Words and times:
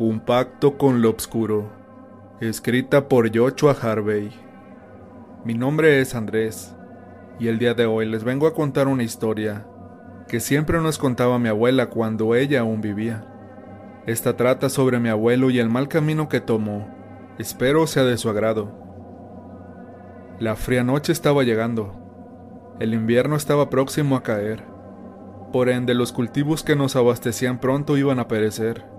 Un 0.00 0.20
pacto 0.20 0.78
con 0.78 1.02
lo 1.02 1.10
oscuro. 1.10 1.68
Escrita 2.40 3.06
por 3.06 3.36
Joshua 3.36 3.76
Harvey. 3.82 4.30
Mi 5.44 5.52
nombre 5.52 6.00
es 6.00 6.14
Andrés 6.14 6.74
y 7.38 7.48
el 7.48 7.58
día 7.58 7.74
de 7.74 7.84
hoy 7.84 8.06
les 8.06 8.24
vengo 8.24 8.46
a 8.46 8.54
contar 8.54 8.88
una 8.88 9.02
historia 9.02 9.66
que 10.26 10.40
siempre 10.40 10.80
nos 10.80 10.96
contaba 10.96 11.38
mi 11.38 11.50
abuela 11.50 11.90
cuando 11.90 12.34
ella 12.34 12.60
aún 12.60 12.80
vivía. 12.80 13.26
Esta 14.06 14.38
trata 14.38 14.70
sobre 14.70 14.98
mi 15.00 15.10
abuelo 15.10 15.50
y 15.50 15.58
el 15.58 15.68
mal 15.68 15.86
camino 15.86 16.30
que 16.30 16.40
tomó. 16.40 16.88
Espero 17.38 17.86
sea 17.86 18.04
de 18.04 18.16
su 18.16 18.30
agrado. 18.30 18.72
La 20.38 20.56
fría 20.56 20.82
noche 20.82 21.12
estaba 21.12 21.42
llegando. 21.42 21.94
El 22.78 22.94
invierno 22.94 23.36
estaba 23.36 23.68
próximo 23.68 24.16
a 24.16 24.22
caer. 24.22 24.64
Por 25.52 25.68
ende, 25.68 25.92
los 25.92 26.10
cultivos 26.12 26.64
que 26.64 26.74
nos 26.74 26.96
abastecían 26.96 27.60
pronto 27.60 27.98
iban 27.98 28.18
a 28.18 28.28
perecer. 28.28 28.98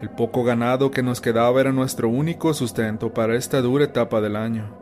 El 0.00 0.10
poco 0.10 0.44
ganado 0.44 0.92
que 0.92 1.02
nos 1.02 1.20
quedaba 1.20 1.60
era 1.60 1.72
nuestro 1.72 2.08
único 2.08 2.54
sustento 2.54 3.12
para 3.12 3.34
esta 3.34 3.60
dura 3.60 3.84
etapa 3.84 4.20
del 4.20 4.36
año. 4.36 4.76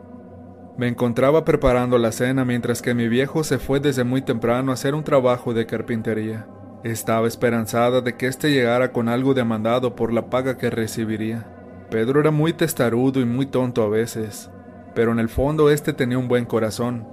Me 0.77 0.87
encontraba 0.87 1.43
preparando 1.43 1.97
la 1.97 2.11
cena 2.11 2.45
mientras 2.45 2.83
que 2.83 2.93
mi 2.93 3.07
viejo 3.07 3.43
se 3.43 3.57
fue 3.57 3.79
desde 3.79 4.03
muy 4.03 4.21
temprano 4.21 4.69
a 4.69 4.75
hacer 4.75 4.93
un 4.93 5.03
trabajo 5.03 5.55
de 5.55 5.65
carpintería. 5.65 6.47
Estaba 6.83 7.27
esperanzada 7.27 8.01
de 8.01 8.15
que 8.15 8.27
éste 8.27 8.51
llegara 8.51 8.91
con 8.91 9.09
algo 9.09 9.33
demandado 9.33 9.95
por 9.95 10.13
la 10.13 10.29
paga 10.29 10.59
que 10.59 10.69
recibiría. 10.69 11.47
Pedro 11.89 12.19
era 12.19 12.29
muy 12.29 12.53
testarudo 12.53 13.19
y 13.19 13.25
muy 13.25 13.47
tonto 13.47 13.81
a 13.81 13.89
veces, 13.89 14.51
pero 14.93 15.11
en 15.11 15.17
el 15.17 15.29
fondo 15.29 15.71
éste 15.71 15.93
tenía 15.93 16.19
un 16.19 16.27
buen 16.27 16.45
corazón. 16.45 17.07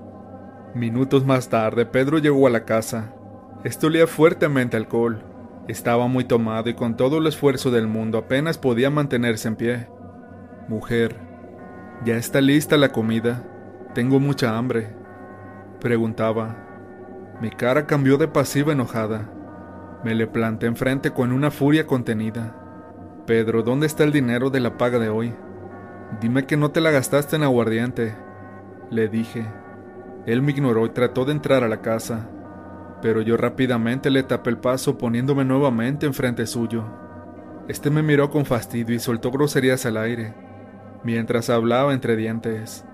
Minutos 0.75 1.25
más 1.25 1.49
tarde, 1.49 1.87
Pedro 1.87 2.19
llegó 2.19 2.47
a 2.47 2.51
la 2.51 2.67
casa. 2.67 3.15
Esto 3.65 3.87
olía 3.87 4.07
fuertemente 4.07 4.77
alcohol, 4.77 5.23
estaba 5.69 6.09
muy 6.09 6.25
tomado 6.25 6.69
y 6.69 6.75
con 6.75 6.97
todo 6.97 7.19
el 7.19 7.27
esfuerzo 7.27 7.71
del 7.71 7.87
mundo 7.87 8.19
apenas 8.19 8.59
podía 8.59 8.91
mantenerse 8.91 9.49
en 9.49 9.57
pie. 9.57 9.89
Mujer, 10.69 11.17
¿ya 12.05 12.17
está 12.17 12.41
lista 12.41 12.77
la 12.77 12.91
comida? 12.91 13.45
Tengo 13.95 14.21
mucha 14.21 14.57
hambre. 14.57 14.95
Preguntaba. 15.81 16.57
Mi 17.41 17.51
cara 17.51 17.87
cambió 17.87 18.19
de 18.19 18.29
pasiva 18.29 18.73
enojada. 18.73 19.31
Me 20.05 20.15
le 20.15 20.27
planté 20.27 20.67
enfrente 20.67 21.13
con 21.13 21.33
una 21.33 21.51
furia 21.51 21.87
contenida. 21.87 22.55
Pedro, 23.27 23.63
¿dónde 23.63 23.87
está 23.87 24.05
el 24.05 24.13
dinero 24.13 24.51
de 24.51 24.61
la 24.61 24.77
paga 24.77 24.99
de 24.99 25.09
hoy? 25.09 25.35
Dime 26.21 26.45
que 26.45 26.59
no 26.59 26.71
te 26.71 26.83
la 26.83 26.91
gastaste 26.91 27.37
en 27.37 27.43
aguardiente. 27.43 28.15
Le 28.91 29.09
dije. 29.09 29.47
Él 30.27 30.43
me 30.43 30.53
ignoró 30.53 30.85
y 30.87 30.91
trató 30.91 31.25
de 31.25 31.33
entrar 31.33 31.65
a 31.65 31.69
la 31.69 31.81
casa 31.81 32.29
pero 33.05 33.21
yo 33.21 33.37
rápidamente 33.37 34.09
le 34.09 34.23
tapé 34.23 34.49
el 34.49 34.57
paso 34.57 34.97
poniéndome 34.97 35.45
nuevamente 35.45 36.07
enfrente 36.07 36.47
suyo. 36.47 36.87
Este 37.69 37.91
me 37.91 38.03
miró 38.03 38.31
con 38.31 38.47
fastidio 38.47 38.97
y 38.97 38.99
soltó 38.99 39.31
groserías 39.31 39.85
al 39.85 39.99
aire, 39.99 40.33
mientras 41.03 41.51
hablaba 41.51 41.93
entre 41.93 42.17
dientes. 42.17 42.87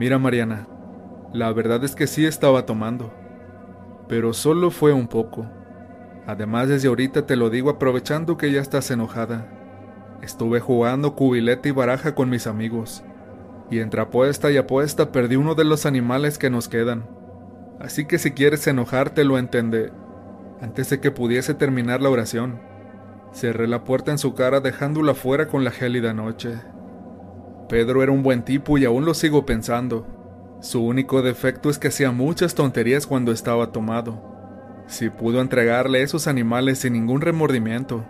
Mira, 0.00 0.18
Mariana, 0.18 0.66
la 1.32 1.52
verdad 1.52 1.84
es 1.84 1.94
que 1.94 2.08
sí 2.08 2.26
estaba 2.26 2.66
tomando, 2.66 3.14
pero 4.08 4.32
solo 4.32 4.72
fue 4.72 4.92
un 4.92 5.06
poco. 5.06 5.46
Además, 6.26 6.68
desde 6.68 6.88
ahorita 6.88 7.24
te 7.24 7.36
lo 7.36 7.50
digo 7.50 7.70
aprovechando 7.70 8.36
que 8.36 8.50
ya 8.50 8.60
estás 8.60 8.90
enojada. 8.90 9.46
Estuve 10.22 10.58
jugando 10.58 11.14
cubilete 11.14 11.68
y 11.68 11.72
baraja 11.72 12.16
con 12.16 12.30
mis 12.30 12.48
amigos, 12.48 13.04
y 13.70 13.78
entre 13.78 14.00
apuesta 14.00 14.50
y 14.50 14.56
apuesta 14.56 15.12
perdí 15.12 15.36
uno 15.36 15.54
de 15.54 15.62
los 15.62 15.86
animales 15.86 16.36
que 16.36 16.50
nos 16.50 16.68
quedan 16.68 17.19
Así 17.80 18.04
que 18.04 18.18
si 18.18 18.32
quieres 18.32 18.66
enojarte 18.66 19.24
lo 19.24 19.38
entendé. 19.38 19.90
Antes 20.60 20.90
de 20.90 21.00
que 21.00 21.10
pudiese 21.10 21.54
terminar 21.54 22.02
la 22.02 22.10
oración, 22.10 22.60
cerré 23.32 23.66
la 23.66 23.84
puerta 23.84 24.10
en 24.10 24.18
su 24.18 24.34
cara 24.34 24.60
dejándola 24.60 25.14
fuera 25.14 25.48
con 25.48 25.64
la 25.64 25.70
gélida 25.70 26.12
noche. 26.12 26.60
Pedro 27.70 28.02
era 28.02 28.12
un 28.12 28.22
buen 28.22 28.44
tipo 28.44 28.76
y 28.76 28.84
aún 28.84 29.06
lo 29.06 29.14
sigo 29.14 29.46
pensando. 29.46 30.06
Su 30.60 30.84
único 30.84 31.22
defecto 31.22 31.70
es 31.70 31.78
que 31.78 31.88
hacía 31.88 32.12
muchas 32.12 32.54
tonterías 32.54 33.06
cuando 33.06 33.32
estaba 33.32 33.72
tomado. 33.72 34.30
Si 34.86 35.08
pudo 35.08 35.40
entregarle 35.40 36.02
esos 36.02 36.26
animales 36.26 36.80
sin 36.80 36.92
ningún 36.92 37.22
remordimiento, 37.22 38.04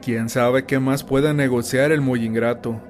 quién 0.00 0.28
sabe 0.28 0.64
qué 0.64 0.78
más 0.78 1.02
pueda 1.02 1.32
negociar 1.32 1.90
el 1.90 2.02
muy 2.02 2.24
ingrato. 2.24 2.80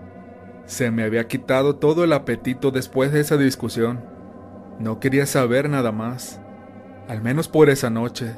Se 0.66 0.90
me 0.90 1.04
había 1.04 1.26
quitado 1.26 1.76
todo 1.76 2.04
el 2.04 2.12
apetito 2.12 2.70
después 2.70 3.12
de 3.12 3.20
esa 3.20 3.38
discusión. 3.38 4.00
No 4.78 5.00
quería 5.00 5.26
saber 5.26 5.68
nada 5.68 5.92
más, 5.92 6.40
al 7.08 7.22
menos 7.22 7.48
por 7.48 7.70
esa 7.70 7.90
noche, 7.90 8.36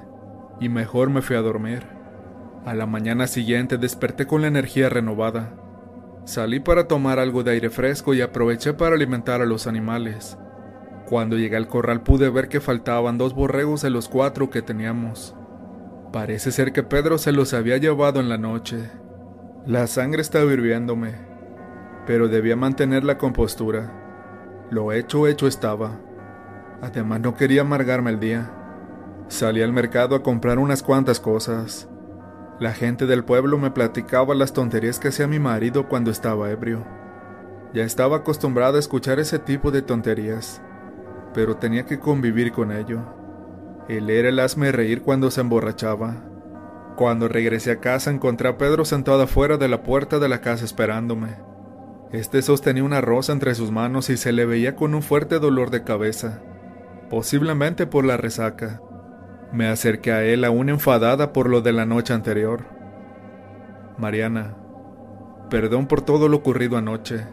y 0.60 0.68
mejor 0.68 1.10
me 1.10 1.22
fui 1.22 1.36
a 1.36 1.40
dormir. 1.42 1.86
A 2.64 2.74
la 2.74 2.86
mañana 2.86 3.26
siguiente 3.26 3.78
desperté 3.78 4.26
con 4.26 4.40
la 4.40 4.48
energía 4.48 4.88
renovada. 4.88 5.54
Salí 6.24 6.60
para 6.60 6.88
tomar 6.88 7.18
algo 7.18 7.42
de 7.42 7.52
aire 7.52 7.70
fresco 7.70 8.14
y 8.14 8.22
aproveché 8.22 8.72
para 8.72 8.94
alimentar 8.94 9.42
a 9.42 9.46
los 9.46 9.66
animales. 9.66 10.38
Cuando 11.06 11.36
llegué 11.36 11.56
al 11.56 11.68
corral 11.68 12.02
pude 12.02 12.30
ver 12.30 12.48
que 12.48 12.60
faltaban 12.60 13.18
dos 13.18 13.34
borregos 13.34 13.82
de 13.82 13.90
los 13.90 14.08
cuatro 14.08 14.48
que 14.48 14.62
teníamos. 14.62 15.36
Parece 16.12 16.50
ser 16.50 16.72
que 16.72 16.82
Pedro 16.82 17.18
se 17.18 17.32
los 17.32 17.52
había 17.52 17.76
llevado 17.76 18.20
en 18.20 18.30
la 18.30 18.38
noche. 18.38 18.90
La 19.66 19.86
sangre 19.86 20.22
estaba 20.22 20.50
hirviéndome, 20.50 21.12
pero 22.06 22.28
debía 22.28 22.56
mantener 22.56 23.04
la 23.04 23.18
compostura. 23.18 24.66
Lo 24.70 24.92
hecho 24.92 25.26
hecho 25.26 25.46
estaba. 25.46 26.00
Además 26.82 27.20
no 27.20 27.34
quería 27.34 27.62
amargarme 27.62 28.10
el 28.10 28.20
día. 28.20 28.50
Salí 29.28 29.62
al 29.62 29.72
mercado 29.72 30.14
a 30.16 30.22
comprar 30.22 30.58
unas 30.58 30.82
cuantas 30.82 31.18
cosas. 31.18 31.88
La 32.60 32.72
gente 32.72 33.06
del 33.06 33.24
pueblo 33.24 33.58
me 33.58 33.70
platicaba 33.70 34.34
las 34.34 34.52
tonterías 34.52 34.98
que 34.98 35.08
hacía 35.08 35.26
mi 35.26 35.38
marido 35.38 35.88
cuando 35.88 36.10
estaba 36.10 36.50
ebrio. 36.50 36.84
Ya 37.72 37.84
estaba 37.84 38.18
acostumbrada 38.18 38.76
a 38.76 38.80
escuchar 38.80 39.18
ese 39.18 39.38
tipo 39.38 39.70
de 39.70 39.82
tonterías, 39.82 40.62
pero 41.32 41.56
tenía 41.56 41.86
que 41.86 41.98
convivir 41.98 42.52
con 42.52 42.70
ello. 42.70 43.00
Él 43.88 44.08
era 44.08 44.28
el 44.28 44.38
hazme 44.38 44.70
reír 44.70 45.02
cuando 45.02 45.30
se 45.30 45.40
emborrachaba. 45.40 46.22
Cuando 46.96 47.26
regresé 47.26 47.72
a 47.72 47.80
casa 47.80 48.10
encontré 48.10 48.48
a 48.48 48.56
Pedro 48.56 48.84
sentado 48.84 49.22
afuera 49.22 49.56
de 49.56 49.68
la 49.68 49.82
puerta 49.82 50.20
de 50.20 50.28
la 50.28 50.40
casa 50.40 50.64
esperándome. 50.64 51.36
Este 52.12 52.40
sostenía 52.42 52.84
una 52.84 53.00
rosa 53.00 53.32
entre 53.32 53.56
sus 53.56 53.72
manos 53.72 54.10
y 54.10 54.16
se 54.16 54.32
le 54.32 54.46
veía 54.46 54.76
con 54.76 54.94
un 54.94 55.02
fuerte 55.02 55.40
dolor 55.40 55.70
de 55.70 55.82
cabeza 55.82 56.40
posiblemente 57.08 57.86
por 57.86 58.04
la 58.04 58.16
resaca. 58.16 58.80
Me 59.52 59.68
acerqué 59.68 60.12
a 60.12 60.24
él 60.24 60.44
aún 60.44 60.68
enfadada 60.68 61.32
por 61.32 61.48
lo 61.48 61.60
de 61.60 61.72
la 61.72 61.86
noche 61.86 62.12
anterior. 62.12 62.64
Mariana, 63.96 64.56
perdón 65.48 65.86
por 65.86 66.02
todo 66.02 66.28
lo 66.28 66.38
ocurrido 66.38 66.76
anoche, 66.76 67.24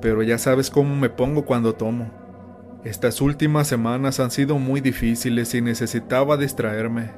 pero 0.00 0.22
ya 0.22 0.38
sabes 0.38 0.70
cómo 0.70 0.96
me 0.96 1.10
pongo 1.10 1.44
cuando 1.44 1.74
tomo. 1.74 2.10
Estas 2.84 3.20
últimas 3.20 3.66
semanas 3.66 4.20
han 4.20 4.30
sido 4.30 4.58
muy 4.58 4.80
difíciles 4.80 5.54
y 5.54 5.60
necesitaba 5.60 6.36
distraerme. 6.36 7.10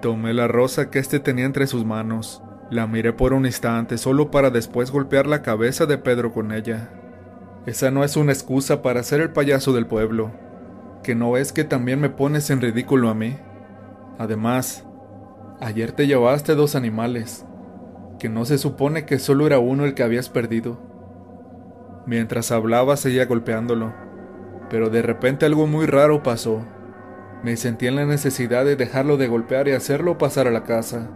Tomé 0.00 0.32
la 0.32 0.48
rosa 0.48 0.90
que 0.90 0.98
éste 0.98 1.20
tenía 1.20 1.44
entre 1.44 1.66
sus 1.66 1.84
manos, 1.84 2.42
la 2.70 2.86
miré 2.86 3.12
por 3.12 3.34
un 3.34 3.44
instante 3.44 3.98
solo 3.98 4.30
para 4.30 4.50
después 4.50 4.90
golpear 4.90 5.26
la 5.26 5.42
cabeza 5.42 5.84
de 5.84 5.98
Pedro 5.98 6.32
con 6.32 6.52
ella. 6.52 6.90
Esa 7.66 7.90
no 7.90 8.04
es 8.04 8.16
una 8.16 8.32
excusa 8.32 8.80
para 8.80 9.02
ser 9.02 9.20
el 9.20 9.32
payaso 9.32 9.72
del 9.74 9.86
pueblo 9.86 10.32
que 11.02 11.14
no 11.14 11.36
es 11.36 11.52
que 11.52 11.64
también 11.64 12.00
me 12.00 12.10
pones 12.10 12.50
en 12.50 12.60
ridículo 12.60 13.08
a 13.08 13.14
mí. 13.14 13.38
Además, 14.18 14.84
ayer 15.60 15.92
te 15.92 16.06
llevaste 16.06 16.54
dos 16.54 16.74
animales, 16.74 17.46
que 18.18 18.28
no 18.28 18.44
se 18.44 18.58
supone 18.58 19.06
que 19.06 19.18
solo 19.18 19.46
era 19.46 19.58
uno 19.58 19.84
el 19.84 19.94
que 19.94 20.02
habías 20.02 20.28
perdido. 20.28 20.78
Mientras 22.06 22.50
hablaba 22.50 22.96
seguía 22.96 23.26
golpeándolo, 23.26 23.94
pero 24.68 24.90
de 24.90 25.02
repente 25.02 25.46
algo 25.46 25.66
muy 25.66 25.86
raro 25.86 26.22
pasó. 26.22 26.62
Me 27.42 27.56
sentí 27.56 27.86
en 27.86 27.96
la 27.96 28.04
necesidad 28.04 28.64
de 28.64 28.76
dejarlo 28.76 29.16
de 29.16 29.28
golpear 29.28 29.68
y 29.68 29.72
hacerlo 29.72 30.18
pasar 30.18 30.46
a 30.46 30.50
la 30.50 30.64
casa. 30.64 31.08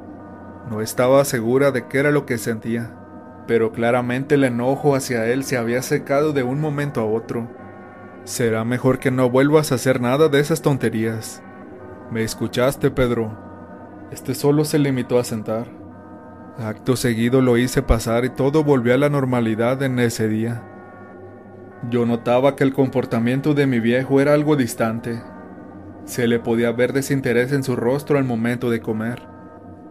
No 0.71 0.81
estaba 0.81 1.25
segura 1.27 1.71
de 1.71 1.87
qué 1.87 1.99
era 1.99 2.11
lo 2.11 2.25
que 2.25 2.39
sentía, 2.39 2.97
pero 3.47 3.73
claramente 3.73 4.37
el 4.37 4.45
enojo 4.45 4.95
hacia 4.95 5.27
él 5.27 5.45
se 5.45 5.59
había 5.59 5.83
secado 5.83 6.33
de 6.33 6.43
un 6.43 6.61
momento 6.61 7.01
a 7.01 7.05
otro. 7.05 7.49
Será 8.25 8.65
mejor 8.65 9.01
que 9.01 9.11
no 9.11 9.29
vuelvas 9.29 9.71
a 9.71 9.75
hacer 9.75 10.01
nada 10.01 10.31
de 10.31 10.41
esas 10.41 10.63
tonterías. 10.63 11.43
¿Me 12.11 12.23
escuchaste, 12.23 12.91
Pedro? 12.91 13.37
Este 14.11 14.35
solo 14.35 14.65
se 14.65 14.79
limitó 14.79 15.19
a 15.19 15.25
sentar. 15.25 15.67
Acto 16.57 16.97
seguido 16.97 17.43
lo 17.43 17.59
hice 17.59 17.83
pasar 17.83 18.25
y 18.25 18.31
todo 18.31 18.65
volvió 18.65 18.95
a 18.95 18.97
la 18.97 19.11
normalidad 19.11 19.83
en 19.83 19.99
ese 19.99 20.27
día. 20.27 20.63
Yo 21.91 22.07
notaba 22.07 22.57
que 22.57 22.65
el 22.65 22.73
comportamiento 22.73 23.53
de 23.53 23.67
mi 23.67 23.79
viejo 23.79 24.19
era 24.23 24.33
algo 24.33 24.57
distante. 24.57 25.23
Se 26.07 26.27
le 26.27 26.39
podía 26.39 26.73
ver 26.73 26.95
desinterés 26.95 27.53
en 27.53 27.63
su 27.63 27.77
rostro 27.77 28.17
al 28.17 28.25
momento 28.25 28.71
de 28.71 28.81
comer. 28.81 29.29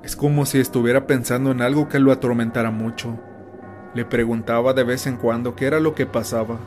Es 0.01 0.15
como 0.15 0.47
si 0.47 0.59
estuviera 0.59 1.05
pensando 1.05 1.51
en 1.51 1.61
algo 1.61 1.87
que 1.87 1.99
lo 1.99 2.11
atormentara 2.11 2.71
mucho. 2.71 3.19
Le 3.93 4.05
preguntaba 4.05 4.73
de 4.73 4.83
vez 4.83 5.05
en 5.05 5.17
cuando 5.17 5.55
qué 5.55 5.67
era 5.67 5.79
lo 5.79 5.93
que 5.93 6.07
pasaba 6.07 6.57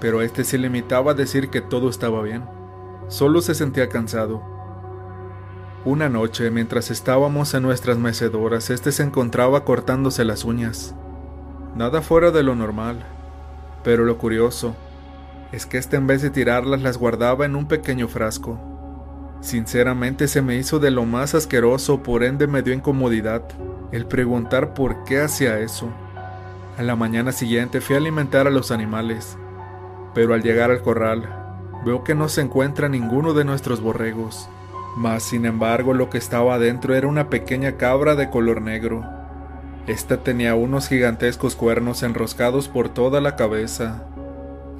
pero 0.00 0.22
este 0.22 0.44
se 0.44 0.58
limitaba 0.58 1.12
a 1.12 1.14
decir 1.14 1.50
que 1.50 1.60
todo 1.60 1.88
estaba 1.88 2.22
bien. 2.22 2.44
Solo 3.08 3.40
se 3.40 3.54
sentía 3.54 3.88
cansado. 3.88 4.42
Una 5.84 6.08
noche, 6.08 6.50
mientras 6.50 6.90
estábamos 6.90 7.54
en 7.54 7.62
nuestras 7.62 7.98
mecedoras, 7.98 8.70
este 8.70 8.92
se 8.92 9.02
encontraba 9.02 9.64
cortándose 9.64 10.24
las 10.24 10.44
uñas. 10.44 10.94
Nada 11.74 12.02
fuera 12.02 12.30
de 12.30 12.42
lo 12.42 12.54
normal, 12.54 13.04
pero 13.84 14.04
lo 14.04 14.18
curioso 14.18 14.74
es 15.52 15.64
que 15.64 15.78
este 15.78 15.96
en 15.96 16.06
vez 16.06 16.20
de 16.20 16.30
tirarlas 16.30 16.82
las 16.82 16.98
guardaba 16.98 17.46
en 17.46 17.56
un 17.56 17.66
pequeño 17.66 18.08
frasco. 18.08 18.58
Sinceramente 19.40 20.28
se 20.28 20.42
me 20.42 20.56
hizo 20.56 20.78
de 20.78 20.90
lo 20.90 21.06
más 21.06 21.34
asqueroso, 21.34 22.02
por 22.02 22.24
ende 22.24 22.46
me 22.46 22.62
dio 22.62 22.74
incomodidad 22.74 23.42
el 23.92 24.06
preguntar 24.06 24.74
por 24.74 25.04
qué 25.04 25.20
hacía 25.20 25.60
eso. 25.60 25.88
A 26.76 26.82
la 26.82 26.96
mañana 26.96 27.32
siguiente 27.32 27.80
fui 27.80 27.94
a 27.94 27.98
alimentar 27.98 28.46
a 28.46 28.50
los 28.50 28.70
animales, 28.70 29.38
pero 30.18 30.34
al 30.34 30.42
llegar 30.42 30.72
al 30.72 30.82
corral 30.82 31.28
veo 31.84 32.02
que 32.02 32.16
no 32.16 32.28
se 32.28 32.40
encuentra 32.40 32.88
ninguno 32.88 33.34
de 33.34 33.44
nuestros 33.44 33.80
borregos. 33.80 34.48
Mas, 34.96 35.22
sin 35.22 35.46
embargo, 35.46 35.94
lo 35.94 36.10
que 36.10 36.18
estaba 36.18 36.54
adentro 36.54 36.96
era 36.96 37.06
una 37.06 37.30
pequeña 37.30 37.76
cabra 37.76 38.16
de 38.16 38.28
color 38.28 38.60
negro. 38.60 39.04
Esta 39.86 40.16
tenía 40.16 40.56
unos 40.56 40.88
gigantescos 40.88 41.54
cuernos 41.54 42.02
enroscados 42.02 42.66
por 42.66 42.88
toda 42.88 43.20
la 43.20 43.36
cabeza. 43.36 44.08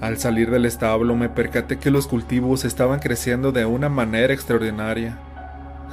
Al 0.00 0.18
salir 0.18 0.50
del 0.50 0.64
establo 0.64 1.14
me 1.14 1.28
percaté 1.28 1.78
que 1.78 1.92
los 1.92 2.08
cultivos 2.08 2.64
estaban 2.64 2.98
creciendo 2.98 3.52
de 3.52 3.64
una 3.64 3.88
manera 3.88 4.34
extraordinaria. 4.34 5.20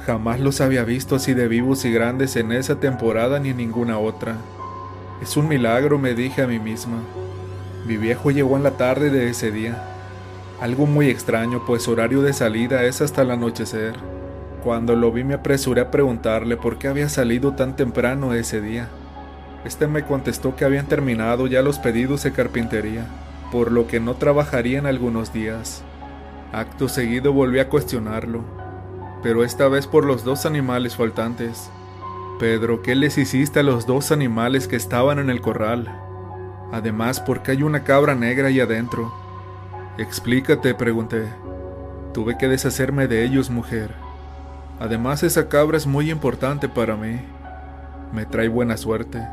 Jamás 0.06 0.40
los 0.40 0.60
había 0.60 0.82
visto 0.82 1.14
así 1.14 1.34
de 1.34 1.46
vivos 1.46 1.84
y 1.84 1.92
grandes 1.92 2.34
en 2.34 2.50
esa 2.50 2.80
temporada 2.80 3.38
ni 3.38 3.50
en 3.50 3.58
ninguna 3.58 4.00
otra. 4.00 4.38
Es 5.22 5.36
un 5.36 5.46
milagro, 5.46 6.00
me 6.00 6.14
dije 6.14 6.42
a 6.42 6.48
mí 6.48 6.58
misma. 6.58 6.98
Mi 7.86 7.96
viejo 7.96 8.32
llegó 8.32 8.56
en 8.56 8.64
la 8.64 8.72
tarde 8.72 9.10
de 9.10 9.30
ese 9.30 9.52
día. 9.52 9.80
Algo 10.60 10.86
muy 10.86 11.08
extraño, 11.08 11.62
pues 11.64 11.86
horario 11.86 12.20
de 12.20 12.32
salida 12.32 12.82
es 12.82 13.00
hasta 13.00 13.22
el 13.22 13.30
anochecer. 13.30 13.94
Cuando 14.64 14.96
lo 14.96 15.12
vi 15.12 15.22
me 15.22 15.34
apresuré 15.34 15.82
a 15.82 15.90
preguntarle 15.92 16.56
por 16.56 16.78
qué 16.78 16.88
había 16.88 17.08
salido 17.08 17.52
tan 17.52 17.76
temprano 17.76 18.34
ese 18.34 18.60
día. 18.60 18.88
Este 19.64 19.86
me 19.86 20.04
contestó 20.04 20.56
que 20.56 20.64
habían 20.64 20.86
terminado 20.86 21.46
ya 21.46 21.62
los 21.62 21.78
pedidos 21.78 22.24
de 22.24 22.32
carpintería, 22.32 23.06
por 23.52 23.70
lo 23.70 23.86
que 23.86 24.00
no 24.00 24.14
trabajaría 24.16 24.80
en 24.80 24.86
algunos 24.86 25.32
días. 25.32 25.84
Acto 26.52 26.88
seguido 26.88 27.32
volví 27.32 27.60
a 27.60 27.68
cuestionarlo, 27.68 28.42
pero 29.22 29.44
esta 29.44 29.68
vez 29.68 29.86
por 29.86 30.04
los 30.04 30.24
dos 30.24 30.44
animales 30.44 30.96
faltantes. 30.96 31.70
Pedro, 32.40 32.82
¿qué 32.82 32.96
les 32.96 33.16
hiciste 33.16 33.60
a 33.60 33.62
los 33.62 33.86
dos 33.86 34.10
animales 34.10 34.66
que 34.66 34.74
estaban 34.74 35.20
en 35.20 35.30
el 35.30 35.40
corral? 35.40 36.05
Además, 36.72 37.20
¿por 37.20 37.42
qué 37.42 37.52
hay 37.52 37.62
una 37.62 37.84
cabra 37.84 38.14
negra 38.14 38.48
ahí 38.48 38.60
adentro? 38.60 39.12
Explícate, 39.98 40.74
pregunté. 40.74 41.26
Tuve 42.12 42.36
que 42.36 42.48
deshacerme 42.48 43.08
de 43.08 43.24
ellos, 43.24 43.50
mujer. 43.50 43.94
Además, 44.80 45.22
esa 45.22 45.48
cabra 45.48 45.76
es 45.76 45.86
muy 45.86 46.10
importante 46.10 46.68
para 46.68 46.96
mí. 46.96 47.20
Me 48.12 48.26
trae 48.26 48.48
buena 48.48 48.76
suerte. 48.76 49.26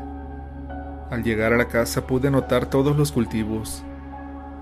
Al 1.10 1.22
llegar 1.22 1.52
a 1.52 1.56
la 1.56 1.68
casa 1.68 2.06
pude 2.06 2.30
notar 2.30 2.66
todos 2.66 2.96
los 2.96 3.12
cultivos. 3.12 3.84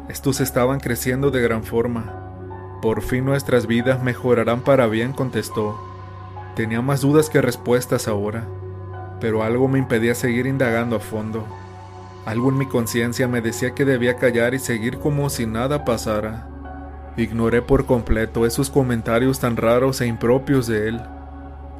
Estos 0.09 0.41
estaban 0.41 0.81
creciendo 0.81 1.31
de 1.31 1.41
gran 1.41 1.63
forma. 1.63 2.79
Por 2.83 3.03
fin 3.03 3.25
nuestras 3.25 3.67
vidas 3.67 4.03
mejorarán 4.03 4.61
para 4.63 4.87
bien, 4.89 5.13
contestó. 5.13 5.81
Tenía 6.57 6.83
más 6.83 7.01
dudas 7.01 7.31
que 7.31 7.41
respuestas 7.41 8.09
ahora, 8.09 8.45
pero 9.21 9.45
algo 9.45 9.69
me 9.69 9.79
impedía 9.79 10.15
seguir 10.15 10.47
indagando 10.47 10.97
a 10.97 11.01
fondo. 11.01 11.47
Algo 12.25 12.51
en 12.51 12.59
mi 12.59 12.67
conciencia 12.67 13.27
me 13.27 13.41
decía 13.41 13.75
que 13.75 13.85
debía 13.85 14.17
callar 14.17 14.55
y 14.55 14.59
seguir 14.61 14.99
como 14.99 15.29
si 15.29 15.47
nada 15.47 15.85
pasara. 15.85 16.49
Ignoré 17.17 17.63
por 17.63 17.85
completo 17.85 18.47
esos 18.47 18.71
comentarios 18.71 19.41
tan 19.41 19.57
raros 19.57 20.01
e 20.01 20.07
impropios 20.07 20.67
de 20.67 20.89
él. 20.89 21.01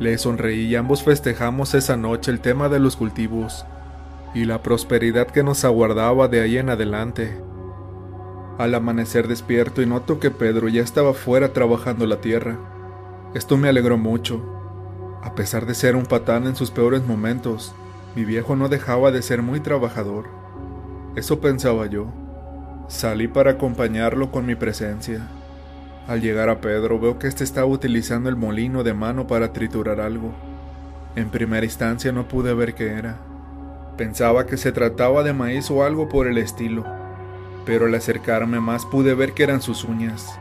Le 0.01 0.19
sonreí 0.19 0.67
y 0.67 0.77
ambos 0.77 1.05
festejamos 1.05 1.75
esa 1.75 1.97
noche 1.97 2.31
el 2.31 2.41
tema 2.41 2.69
de 2.69 2.81
los 2.81 2.97
cultivos 2.97 3.65
y 4.35 4.45
la 4.45 4.63
prosperidad 4.63 5.29
que 5.29 5.45
nos 5.45 5.65
aguardaba 5.65 6.27
de 6.27 6.41
ahí 6.41 6.59
en 6.59 6.71
adelante. 6.71 7.41
Al 8.59 8.75
amanecer 8.75 9.29
despierto 9.29 9.81
y 9.81 9.87
noto 9.87 10.19
que 10.19 10.31
Pedro 10.31 10.69
ya 10.69 10.83
estaba 10.83 11.15
fuera 11.15 11.53
trabajando 11.53 12.07
la 12.07 12.21
tierra. 12.21 12.59
Esto 13.35 13.57
me 13.57 13.69
alegró 13.69 13.97
mucho, 13.97 14.43
a 15.23 15.35
pesar 15.35 15.67
de 15.67 15.75
ser 15.75 15.95
un 15.97 16.05
patán 16.05 16.47
en 16.47 16.57
sus 16.57 16.71
peores 16.71 17.07
momentos, 17.07 17.75
mi 18.15 18.25
viejo 18.25 18.57
no 18.57 18.69
dejaba 18.69 19.11
de 19.11 19.23
ser 19.23 19.43
muy 19.43 19.61
trabajador. 19.61 20.27
Eso 21.17 21.41
pensaba 21.41 21.87
yo. 21.87 22.07
Salí 22.89 23.29
para 23.29 23.53
acompañarlo 23.53 24.31
con 24.31 24.47
mi 24.47 24.55
presencia. 24.55 25.29
Al 26.07 26.21
llegar 26.21 26.49
a 26.49 26.61
Pedro 26.61 26.99
veo 26.99 27.19
que 27.19 27.29
éste 27.29 27.45
estaba 27.45 27.67
utilizando 27.67 28.29
el 28.29 28.37
molino 28.37 28.83
de 28.83 28.95
mano 28.95 29.27
para 29.27 29.53
triturar 29.53 30.01
algo. 30.01 30.33
En 31.17 31.31
primera 31.31 31.65
instancia 31.65 32.13
no 32.13 32.29
pude 32.29 32.55
ver 32.55 32.75
qué 32.75 32.89
era. 32.89 33.19
Pensaba 33.97 34.47
que 34.47 34.57
se 34.57 34.73
trataba 34.73 35.23
de 35.23 35.33
maíz 35.33 35.71
o 35.71 35.85
algo 35.85 36.09
por 36.09 36.27
el 36.27 36.39
estilo, 36.39 36.85
pero 37.65 37.87
al 37.87 37.95
acercarme 37.95 38.61
más 38.61 38.85
pude 38.87 39.15
ver 39.15 39.33
que 39.33 39.43
eran 39.43 39.63
sus 39.63 39.85
uñas 39.85 40.39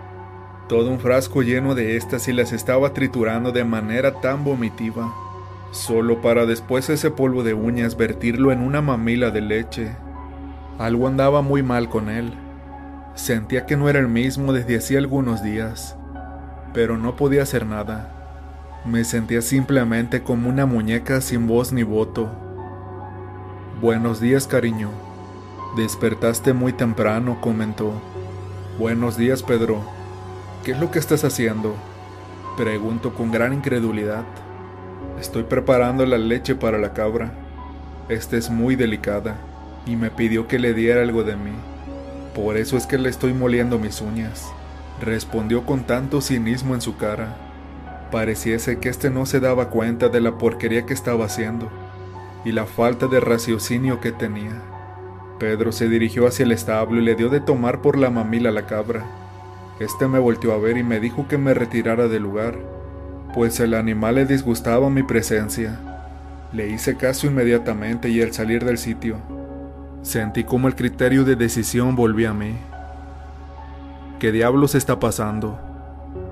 todo 0.71 0.89
un 0.89 1.01
frasco 1.01 1.41
lleno 1.41 1.75
de 1.75 1.97
estas 1.97 2.29
y 2.29 2.31
las 2.31 2.53
estaba 2.53 2.93
triturando 2.93 3.51
de 3.51 3.65
manera 3.65 4.21
tan 4.21 4.45
vomitiva, 4.45 5.13
solo 5.71 6.21
para 6.21 6.45
después 6.45 6.89
ese 6.89 7.11
polvo 7.11 7.43
de 7.43 7.53
uñas 7.53 7.97
vertirlo 7.97 8.51
en 8.51 8.61
una 8.61 8.81
mamila 8.81 9.31
de 9.31 9.41
leche. 9.41 9.95
Algo 10.77 11.07
andaba 11.07 11.41
muy 11.41 11.63
mal 11.63 11.89
con 11.89 12.09
él. 12.09 12.33
Sentía 13.15 13.65
que 13.65 13.77
no 13.77 13.89
era 13.89 13.99
el 13.99 14.07
mismo 14.07 14.53
desde 14.53 14.77
hacía 14.77 14.99
algunos 14.99 15.43
días, 15.43 15.97
pero 16.73 16.97
no 16.97 17.15
podía 17.15 17.43
hacer 17.43 17.65
nada. 17.65 18.17
Me 18.85 19.03
sentía 19.03 19.41
simplemente 19.41 20.23
como 20.23 20.49
una 20.49 20.65
muñeca 20.65 21.21
sin 21.21 21.47
voz 21.47 21.71
ni 21.71 21.83
voto. 21.83 22.29
Buenos 23.81 24.19
días, 24.19 24.47
cariño. 24.47 24.89
Despertaste 25.77 26.53
muy 26.53 26.73
temprano, 26.73 27.39
comentó. 27.41 27.93
Buenos 28.77 29.17
días, 29.17 29.43
Pedro. 29.43 29.81
¿Qué 30.63 30.71
es 30.71 30.79
lo 30.79 30.91
que 30.91 30.99
estás 30.99 31.23
haciendo? 31.23 31.75
Pregunto 32.57 33.13
con 33.13 33.31
gran 33.31 33.53
incredulidad. 33.53 34.25
Estoy 35.21 35.43
preparando 35.43 36.03
la 36.07 36.17
leche 36.17 36.55
para 36.55 36.79
la 36.79 36.93
cabra. 36.93 37.31
Esta 38.09 38.37
es 38.37 38.49
muy 38.49 38.75
delicada 38.75 39.37
y 39.85 39.95
me 39.95 40.09
pidió 40.09 40.47
que 40.47 40.57
le 40.57 40.73
diera 40.73 41.03
algo 41.03 41.23
de 41.23 41.35
mí. 41.35 41.51
Por 42.33 42.57
eso 42.57 42.75
es 42.75 42.87
que 42.87 42.97
le 42.97 43.09
estoy 43.09 43.31
moliendo 43.31 43.77
mis 43.77 44.01
uñas. 44.01 44.51
Respondió 44.99 45.63
con 45.63 45.83
tanto 45.83 46.21
cinismo 46.21 46.73
en 46.73 46.81
su 46.81 46.97
cara. 46.97 47.37
Pareciese 48.09 48.79
que 48.79 48.89
este 48.89 49.11
no 49.11 49.27
se 49.27 49.39
daba 49.39 49.69
cuenta 49.69 50.09
de 50.09 50.21
la 50.21 50.39
porquería 50.39 50.87
que 50.87 50.95
estaba 50.95 51.25
haciendo 51.25 51.69
y 52.43 52.51
la 52.51 52.65
falta 52.65 53.05
de 53.05 53.19
raciocinio 53.19 54.01
que 54.01 54.11
tenía. 54.11 54.59
Pedro 55.37 55.71
se 55.71 55.87
dirigió 55.87 56.25
hacia 56.25 56.45
el 56.45 56.51
establo 56.51 56.99
y 56.99 57.05
le 57.05 57.13
dio 57.13 57.29
de 57.29 57.41
tomar 57.41 57.83
por 57.83 57.95
la 57.95 58.09
mamila 58.09 58.49
a 58.49 58.53
la 58.53 58.65
cabra. 58.65 59.05
Este 59.79 60.07
me 60.07 60.17
volteó 60.17 60.53
a 60.53 60.57
ver 60.57 60.77
y 60.77 60.83
me 60.83 60.99
dijo 60.99 61.27
que 61.27 61.37
me 61.37 61.53
retirara 61.53 62.07
del 62.07 62.23
lugar, 62.23 62.57
pues 63.33 63.59
el 63.59 63.73
animal 63.73 64.15
le 64.15 64.25
disgustaba 64.25 64.89
mi 64.89 65.03
presencia. 65.03 65.79
Le 66.53 66.69
hice 66.69 66.97
caso 66.97 67.27
inmediatamente 67.27 68.09
y 68.09 68.21
al 68.21 68.33
salir 68.33 68.65
del 68.65 68.77
sitio, 68.77 69.17
sentí 70.01 70.43
como 70.43 70.67
el 70.67 70.75
criterio 70.75 71.23
de 71.23 71.35
decisión 71.35 71.95
volvía 71.95 72.31
a 72.31 72.33
mí. 72.33 72.55
¿Qué 74.19 74.31
diablos 74.31 74.75
está 74.75 74.99
pasando? 74.99 75.59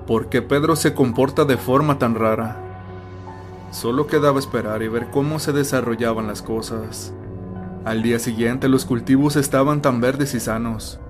¿Por 0.06 0.28
qué 0.28 0.42
Pedro 0.42 0.76
se 0.76 0.94
comporta 0.94 1.44
de 1.44 1.56
forma 1.56 1.98
tan 1.98 2.14
rara? 2.14 2.56
Solo 3.70 4.06
quedaba 4.06 4.38
esperar 4.38 4.82
y 4.82 4.88
ver 4.88 5.06
cómo 5.10 5.38
se 5.38 5.52
desarrollaban 5.52 6.26
las 6.26 6.42
cosas. 6.42 7.12
Al 7.84 8.02
día 8.02 8.18
siguiente 8.18 8.68
los 8.68 8.84
cultivos 8.84 9.36
estaban 9.36 9.80
tan 9.80 10.00
verdes 10.00 10.34
y 10.34 10.40
sanos, 10.40 11.00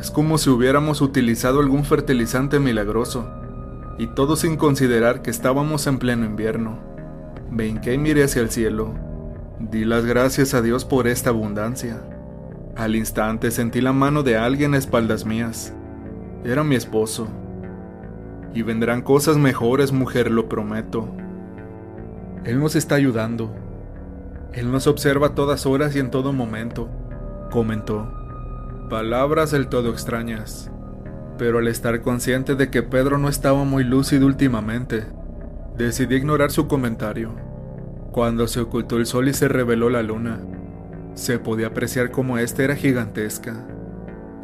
es 0.00 0.10
como 0.10 0.38
si 0.38 0.48
hubiéramos 0.48 1.02
utilizado 1.02 1.60
algún 1.60 1.84
fertilizante 1.84 2.58
milagroso, 2.58 3.28
y 4.00 4.06
todo 4.06 4.34
sin 4.34 4.56
considerar 4.56 5.20
que 5.20 5.28
estábamos 5.28 5.86
en 5.86 5.98
pleno 5.98 6.24
invierno. 6.24 6.78
Me 7.50 7.66
hinqué 7.66 7.92
y 7.92 7.98
miré 7.98 8.24
hacia 8.24 8.40
el 8.40 8.48
cielo. 8.48 8.94
Di 9.58 9.84
las 9.84 10.06
gracias 10.06 10.54
a 10.54 10.62
Dios 10.62 10.86
por 10.86 11.06
esta 11.06 11.28
abundancia. 11.28 12.00
Al 12.76 12.96
instante 12.96 13.50
sentí 13.50 13.82
la 13.82 13.92
mano 13.92 14.22
de 14.22 14.38
alguien 14.38 14.72
a 14.72 14.78
espaldas 14.78 15.26
mías. 15.26 15.74
Era 16.46 16.64
mi 16.64 16.76
esposo. 16.76 17.28
Y 18.54 18.62
vendrán 18.62 19.02
cosas 19.02 19.36
mejores, 19.36 19.92
mujer, 19.92 20.30
lo 20.30 20.48
prometo. 20.48 21.06
Él 22.44 22.58
nos 22.58 22.76
está 22.76 22.94
ayudando. 22.94 23.54
Él 24.54 24.72
nos 24.72 24.86
observa 24.86 25.26
a 25.26 25.34
todas 25.34 25.66
horas 25.66 25.94
y 25.94 25.98
en 25.98 26.10
todo 26.10 26.32
momento, 26.32 26.88
comentó. 27.50 28.10
Palabras 28.88 29.50
del 29.50 29.68
todo 29.68 29.90
extrañas. 29.90 30.69
Pero 31.40 31.56
al 31.56 31.68
estar 31.68 32.02
consciente 32.02 32.54
de 32.54 32.68
que 32.68 32.82
Pedro 32.82 33.16
no 33.16 33.30
estaba 33.30 33.64
muy 33.64 33.82
lúcido 33.82 34.26
últimamente, 34.26 35.04
decidí 35.74 36.16
ignorar 36.16 36.50
su 36.50 36.68
comentario. 36.68 37.30
Cuando 38.12 38.46
se 38.46 38.60
ocultó 38.60 38.98
el 38.98 39.06
sol 39.06 39.26
y 39.26 39.32
se 39.32 39.48
reveló 39.48 39.88
la 39.88 40.02
luna, 40.02 40.40
se 41.14 41.38
podía 41.38 41.68
apreciar 41.68 42.10
cómo 42.10 42.36
ésta 42.36 42.62
era 42.62 42.76
gigantesca. 42.76 43.66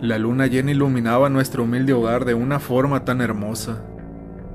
La 0.01 0.17
luna 0.17 0.47
llena 0.47 0.71
iluminaba 0.71 1.29
nuestro 1.29 1.65
humilde 1.65 1.93
hogar 1.93 2.25
de 2.25 2.33
una 2.33 2.61
forma 2.61 3.05
tan 3.05 3.21
hermosa. 3.21 3.83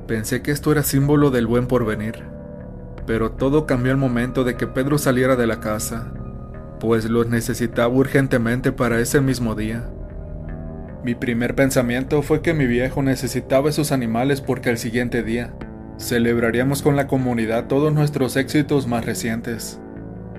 Pensé 0.07 0.41
que 0.41 0.50
esto 0.50 0.71
era 0.71 0.81
símbolo 0.81 1.29
del 1.29 1.45
buen 1.45 1.67
porvenir, 1.67 2.24
pero 3.05 3.33
todo 3.33 3.67
cambió 3.67 3.91
al 3.91 4.00
momento 4.00 4.43
de 4.43 4.55
que 4.55 4.65
Pedro 4.65 4.98
saliera 4.98 5.36
de 5.36 5.45
la 5.45 5.60
casa, 5.60 6.12
pues 6.79 7.07
los 7.07 7.27
necesitaba 7.27 7.93
urgentemente 7.93 8.71
para 8.71 9.00
ese 9.00 9.21
mismo 9.21 9.53
día. 9.53 9.91
Mi 11.03 11.15
primer 11.15 11.55
pensamiento 11.55 12.22
fue 12.22 12.43
que 12.43 12.53
mi 12.53 12.67
viejo 12.67 13.01
necesitaba 13.01 13.70
esos 13.70 13.91
animales 13.91 14.39
porque 14.39 14.70
al 14.70 14.77
siguiente 14.77 15.24
día 15.24 15.51
celebraríamos 15.98 16.84
con 16.84 16.96
la 16.96 17.08
comunidad 17.08 17.65
todos 17.65 17.91
nuestros 17.91 18.36
éxitos 18.38 18.86
más 18.86 19.03
recientes. 19.03 19.79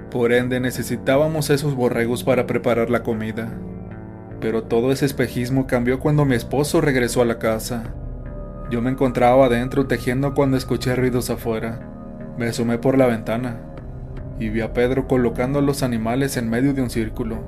Por 0.08 0.32
ende 0.32 0.60
necesitábamos 0.60 1.50
esos 1.50 1.74
borregos 1.74 2.22
para 2.22 2.46
preparar 2.46 2.90
la 2.90 3.02
comida. 3.02 3.52
Pero 4.40 4.62
todo 4.62 4.92
ese 4.92 5.04
espejismo 5.04 5.66
cambió 5.66 5.98
cuando 5.98 6.24
mi 6.24 6.36
esposo 6.36 6.80
regresó 6.80 7.22
a 7.22 7.24
la 7.26 7.40
casa. 7.40 7.94
Yo 8.70 8.80
me 8.82 8.90
encontraba 8.90 9.46
adentro 9.46 9.86
tejiendo 9.86 10.32
cuando 10.32 10.56
escuché 10.56 10.94
ruidos 10.94 11.28
afuera. 11.30 11.80
Me 12.38 12.46
asomé 12.46 12.78
por 12.78 12.96
la 12.96 13.06
ventana 13.06 13.60
y 14.38 14.48
vi 14.48 14.60
a 14.60 14.72
Pedro 14.72 15.08
colocando 15.08 15.58
a 15.58 15.62
los 15.62 15.82
animales 15.82 16.36
en 16.36 16.48
medio 16.48 16.72
de 16.72 16.82
un 16.82 16.90
círculo. 16.90 17.42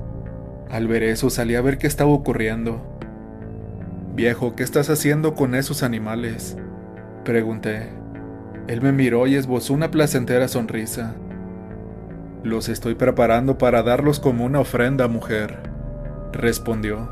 Al 0.69 0.87
ver 0.87 1.03
eso 1.03 1.29
salí 1.29 1.55
a 1.55 1.61
ver 1.61 1.77
qué 1.77 1.87
estaba 1.87 2.11
ocurriendo. 2.11 2.94
Viejo, 4.15 4.55
¿qué 4.55 4.63
estás 4.63 4.89
haciendo 4.89 5.35
con 5.35 5.55
esos 5.55 5.83
animales? 5.83 6.55
Pregunté. 7.25 7.89
Él 8.67 8.81
me 8.81 8.93
miró 8.93 9.27
y 9.27 9.35
esbozó 9.35 9.73
una 9.73 9.91
placentera 9.91 10.47
sonrisa. 10.47 11.15
Los 12.41 12.69
estoy 12.69 12.95
preparando 12.95 13.57
para 13.57 13.83
darlos 13.83 14.21
como 14.21 14.45
una 14.45 14.61
ofrenda, 14.61 15.09
mujer, 15.09 15.57
respondió. 16.31 17.09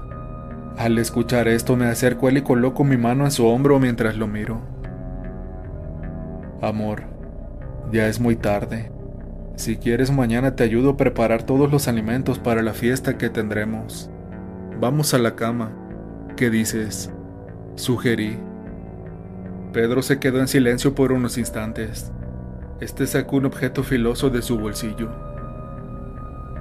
Al 0.78 0.98
escuchar 0.98 1.50
esto 1.50 1.76
me 1.76 1.88
acerco 1.88 2.30
él 2.30 2.38
y 2.38 2.42
coloco 2.42 2.86
mi 2.86 2.96
mano 2.96 3.26
en 3.26 3.32
su 3.32 3.46
hombro 3.48 3.80
mientras 3.80 4.16
lo 4.16 4.28
miro. 4.28 4.62
Amor, 6.62 7.04
ya 7.92 8.08
es 8.08 8.22
muy 8.22 8.38
tarde. 8.38 8.94
Si 9.58 9.76
quieres 9.76 10.10
mañana 10.10 10.56
te 10.56 10.64
ayudo 10.64 10.92
a 10.92 10.98
preparar 10.98 11.44
todos 11.44 11.70
los 11.70 11.90
alimentos 11.90 12.40
para 12.40 12.62
la 12.62 12.74
fiesta 12.74 13.18
que 13.18 13.30
tendremos. 13.30 14.10
Vamos 14.80 15.14
a 15.14 15.18
la 15.18 15.36
cama. 15.36 15.83
¿Qué 16.36 16.50
dices? 16.50 17.12
Sugerí. 17.76 18.38
Pedro 19.72 20.02
se 20.02 20.20
quedó 20.20 20.40
en 20.40 20.48
silencio 20.48 20.96
por 20.96 21.12
unos 21.12 21.38
instantes. 21.38 22.12
Este 22.80 23.06
sacó 23.06 23.38
un 23.38 23.46
objeto 23.46 23.84
filoso 23.84 24.32
de 24.32 24.42
su 24.42 24.58
bolsillo. 24.58 25.12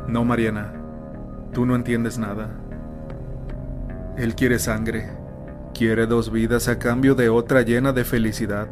No, 0.08 0.24
Mariana, 0.24 0.74
tú 1.54 1.64
no 1.64 1.74
entiendes 1.74 2.18
nada. 2.18 2.50
Él 4.18 4.34
quiere 4.34 4.58
sangre, 4.58 5.10
quiere 5.72 6.06
dos 6.06 6.30
vidas 6.30 6.68
a 6.68 6.78
cambio 6.78 7.14
de 7.14 7.30
otra 7.30 7.62
llena 7.62 7.94
de 7.94 8.04
felicidad. 8.04 8.68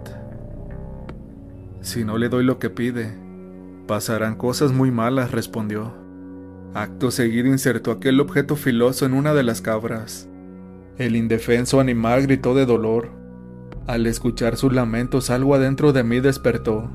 Si 1.80 2.04
no 2.04 2.19
le 2.19 2.28
doy 2.28 2.45
lo 2.45 2.59
que 2.59 2.69
pide, 2.69 3.11
pasarán 3.87 4.37
cosas 4.37 4.73
muy 4.73 4.90
malas, 4.90 5.33
respondió. 5.33 5.95
Acto 6.75 7.11
seguido 7.11 7.49
insertó 7.49 7.90
aquel 7.90 8.21
objeto 8.21 8.54
filoso 8.54 9.07
en 9.07 9.14
una 9.14 9.33
de 9.33 9.42
las 9.42 9.62
cabras. 9.62 10.29
El 11.00 11.16
indefenso 11.16 11.80
animal 11.80 12.25
gritó 12.25 12.54
de 12.54 12.66
dolor. 12.66 13.09
Al 13.87 14.07
escuchar 14.07 14.59
sus 14.59 14.75
lamentos 14.75 15.30
algo 15.30 15.54
adentro 15.54 15.95
de 15.95 16.04
mí 16.04 16.21
despertó. 16.21 16.90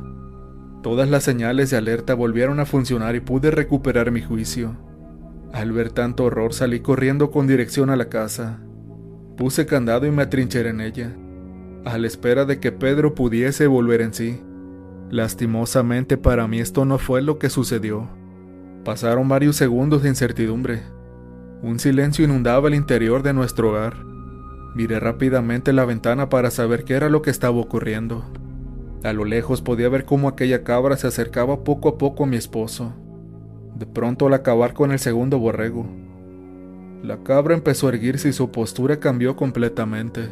Todas 0.83 1.09
las 1.09 1.23
señales 1.23 1.71
de 1.71 1.77
alerta 1.77 2.13
volvieron 2.13 2.59
a 2.59 2.67
funcionar 2.67 3.15
y 3.15 3.19
pude 3.21 3.49
recuperar 3.49 4.11
mi 4.11 4.21
juicio. 4.21 4.77
Al 5.53 5.71
ver 5.71 5.89
tanto 5.89 6.25
horror 6.25 6.53
salí 6.53 6.81
corriendo 6.81 7.31
con 7.31 7.47
dirección 7.47 7.89
a 7.89 7.95
la 7.95 8.07
casa. 8.07 8.59
Puse 9.37 9.65
candado 9.65 10.05
y 10.05 10.11
me 10.11 10.21
atrincheré 10.21 10.69
en 10.69 10.81
ella, 10.81 11.17
a 11.83 11.97
la 11.97 12.05
espera 12.05 12.45
de 12.45 12.59
que 12.59 12.71
Pedro 12.71 13.15
pudiese 13.15 13.65
volver 13.65 14.01
en 14.01 14.13
sí. 14.13 14.39
Lastimosamente 15.09 16.15
para 16.15 16.47
mí 16.47 16.59
esto 16.59 16.85
no 16.85 16.99
fue 16.99 17.23
lo 17.23 17.39
que 17.39 17.49
sucedió. 17.49 18.07
Pasaron 18.83 19.27
varios 19.27 19.55
segundos 19.55 20.03
de 20.03 20.09
incertidumbre. 20.09 20.94
Un 21.65 21.79
silencio 21.79 22.23
inundaba 22.23 22.67
el 22.67 22.75
interior 22.75 23.23
de 23.23 23.33
nuestro 23.33 23.71
hogar. 23.71 23.95
Miré 24.75 24.99
rápidamente 24.99 25.73
la 25.73 25.83
ventana 25.83 26.29
para 26.29 26.51
saber 26.51 26.83
qué 26.83 26.93
era 26.93 27.09
lo 27.09 27.23
que 27.23 27.31
estaba 27.31 27.57
ocurriendo. 27.57 28.23
A 29.03 29.13
lo 29.13 29.25
lejos 29.25 29.63
podía 29.63 29.89
ver 29.89 30.05
cómo 30.05 30.27
aquella 30.27 30.63
cabra 30.63 30.95
se 30.95 31.07
acercaba 31.07 31.63
poco 31.63 31.89
a 31.89 31.97
poco 31.97 32.25
a 32.25 32.27
mi 32.27 32.35
esposo. 32.35 32.93
De 33.75 33.87
pronto 33.87 34.27
al 34.27 34.35
acabar 34.35 34.75
con 34.75 34.91
el 34.91 34.99
segundo 34.99 35.39
borrego, 35.39 35.87
la 37.01 37.23
cabra 37.23 37.55
empezó 37.55 37.87
a 37.87 37.93
erguirse 37.93 38.29
y 38.29 38.33
su 38.33 38.51
postura 38.51 38.99
cambió 38.99 39.35
completamente. 39.35 40.29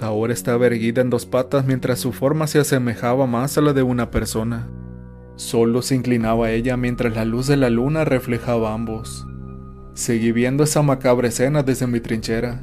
Ahora 0.00 0.32
estaba 0.32 0.64
erguida 0.68 1.02
en 1.02 1.10
dos 1.10 1.26
patas 1.26 1.66
mientras 1.66 1.98
su 1.98 2.12
forma 2.12 2.46
se 2.46 2.60
asemejaba 2.60 3.26
más 3.26 3.58
a 3.58 3.60
la 3.60 3.74
de 3.74 3.82
una 3.82 4.10
persona. 4.10 4.70
Solo 5.34 5.82
se 5.82 5.96
inclinaba 5.96 6.50
ella 6.50 6.78
mientras 6.78 7.14
la 7.14 7.26
luz 7.26 7.46
de 7.46 7.58
la 7.58 7.68
luna 7.68 8.06
reflejaba 8.06 8.72
ambos. 8.72 9.26
Seguí 9.96 10.30
viendo 10.30 10.62
esa 10.62 10.82
macabra 10.82 11.26
escena 11.26 11.64
desde 11.64 11.88
mi 11.88 11.98
trinchera. 11.98 12.60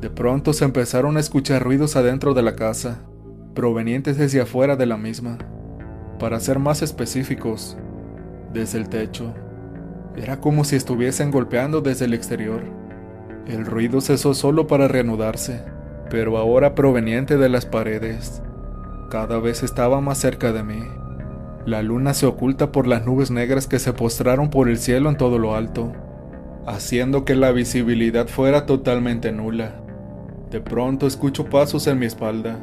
De 0.00 0.08
pronto 0.08 0.52
se 0.52 0.64
empezaron 0.64 1.16
a 1.16 1.20
escuchar 1.20 1.64
ruidos 1.64 1.96
adentro 1.96 2.34
de 2.34 2.42
la 2.42 2.54
casa, 2.54 3.00
provenientes 3.54 4.16
desde 4.16 4.40
afuera 4.40 4.76
de 4.76 4.86
la 4.86 4.96
misma. 4.96 5.38
Para 6.20 6.38
ser 6.38 6.60
más 6.60 6.82
específicos, 6.82 7.76
desde 8.52 8.78
el 8.78 8.88
techo. 8.88 9.34
Era 10.16 10.40
como 10.40 10.62
si 10.62 10.76
estuviesen 10.76 11.32
golpeando 11.32 11.80
desde 11.80 12.04
el 12.04 12.14
exterior. 12.14 12.62
El 13.48 13.66
ruido 13.66 14.00
cesó 14.00 14.32
solo 14.32 14.68
para 14.68 14.86
reanudarse 14.86 15.72
pero 16.12 16.36
ahora 16.36 16.74
proveniente 16.74 17.38
de 17.38 17.48
las 17.48 17.64
paredes. 17.64 18.42
Cada 19.08 19.38
vez 19.40 19.62
estaba 19.62 20.02
más 20.02 20.18
cerca 20.18 20.52
de 20.52 20.62
mí. 20.62 20.82
La 21.64 21.82
luna 21.82 22.12
se 22.12 22.26
oculta 22.26 22.70
por 22.70 22.86
las 22.86 23.06
nubes 23.06 23.30
negras 23.30 23.66
que 23.66 23.78
se 23.78 23.94
postraron 23.94 24.50
por 24.50 24.68
el 24.68 24.76
cielo 24.76 25.08
en 25.08 25.16
todo 25.16 25.38
lo 25.38 25.56
alto, 25.56 25.94
haciendo 26.66 27.24
que 27.24 27.34
la 27.34 27.52
visibilidad 27.52 28.28
fuera 28.28 28.66
totalmente 28.66 29.32
nula. 29.32 29.74
De 30.50 30.60
pronto 30.60 31.06
escucho 31.06 31.46
pasos 31.46 31.86
en 31.86 31.98
mi 31.98 32.06
espalda. 32.06 32.58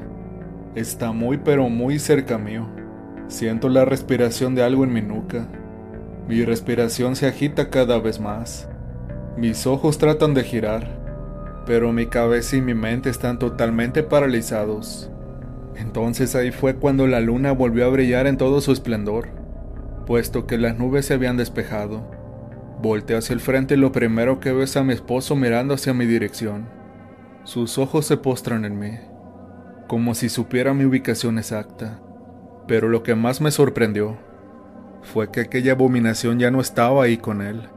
Está 0.76 1.12
muy 1.12 1.38
pero 1.38 1.70
muy 1.70 2.00
cerca 2.00 2.38
mío. 2.38 2.68
Siento 3.28 3.70
la 3.70 3.86
respiración 3.86 4.56
de 4.56 4.64
algo 4.64 4.84
en 4.84 4.94
mi 4.94 5.02
nuca. 5.02 5.48
Mi 6.28 6.46
respiración 6.46 7.16
se 7.16 7.28
agita 7.28 7.70
cada 7.70 8.00
vez 8.00 8.20
más. 8.20 8.70
Mis 9.38 9.66
ojos 9.68 9.98
tratan 9.98 10.34
de 10.34 10.44
girar, 10.44 11.64
pero 11.66 11.92
mi 11.92 12.08
cabeza 12.08 12.56
y 12.56 12.62
mi 12.62 12.74
mente 12.74 13.10
están 13.10 13.40
totalmente 13.40 14.04
paralizados. 14.04 15.10
Entonces 15.76 16.36
ahí 16.36 16.52
fue 16.52 16.76
cuando 16.76 17.08
la 17.08 17.20
luna 17.20 17.52
volvió 17.52 17.86
a 17.86 17.90
brillar 17.90 18.28
en 18.28 18.38
todo 18.38 18.62
su 18.62 18.72
esplendor, 18.72 19.30
puesto 20.06 20.46
que 20.46 20.58
las 20.58 20.78
nubes 20.78 21.06
se 21.06 21.14
habían 21.14 21.38
despejado. 21.38 22.19
Volteo 22.82 23.18
hacia 23.18 23.34
el 23.34 23.42
frente 23.42 23.74
y 23.74 23.78
lo 23.78 23.92
primero 23.92 24.40
que 24.40 24.54
veo 24.54 24.64
es 24.64 24.78
a 24.78 24.84
mi 24.84 24.94
esposo 24.94 25.36
mirando 25.36 25.74
hacia 25.74 25.94
mi 25.94 26.06
dirección. 26.06 26.70
Sus 27.44 27.78
ojos 27.78 28.06
se 28.06 28.16
postran 28.16 28.64
en 28.64 28.80
mí, 28.80 28.98
como 29.88 30.16
si 30.16 30.30
supiera 30.30 30.74
mi 30.74 30.86
ubicación 30.86 31.38
exacta. 31.38 32.00
Pero 32.68 32.88
lo 32.88 33.04
que 33.04 33.16
más 33.16 33.42
me 33.42 33.52
sorprendió 33.52 34.18
fue 35.02 35.30
que 35.30 35.42
aquella 35.42 35.74
abominación 35.74 36.40
ya 36.40 36.52
no 36.52 36.62
estaba 36.62 37.04
ahí 37.04 37.18
con 37.18 37.42
él. 37.42 37.68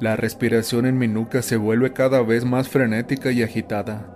La 0.00 0.16
respiración 0.16 0.86
en 0.86 0.96
mi 0.96 1.08
nuca 1.08 1.42
se 1.42 1.58
vuelve 1.58 1.92
cada 1.92 2.22
vez 2.22 2.46
más 2.46 2.68
frenética 2.68 3.32
y 3.32 3.42
agitada. 3.42 4.06